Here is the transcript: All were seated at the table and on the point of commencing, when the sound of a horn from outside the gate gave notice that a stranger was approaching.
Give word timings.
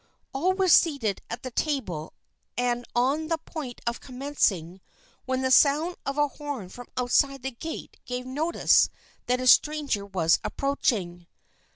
All 0.33 0.53
were 0.53 0.67
seated 0.67 1.21
at 1.29 1.43
the 1.43 1.51
table 1.51 2.15
and 2.57 2.85
on 2.95 3.27
the 3.27 3.37
point 3.37 3.81
of 3.85 3.99
commencing, 4.01 4.81
when 5.25 5.43
the 5.43 5.51
sound 5.51 5.95
of 6.07 6.17
a 6.17 6.27
horn 6.27 6.69
from 6.69 6.87
outside 6.97 7.43
the 7.43 7.51
gate 7.51 7.97
gave 8.05 8.25
notice 8.25 8.89
that 9.27 9.39
a 9.39 9.45
stranger 9.45 10.03
was 10.07 10.39
approaching. 10.43 11.27